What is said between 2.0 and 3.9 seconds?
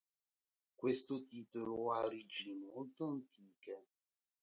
origini molto antiche.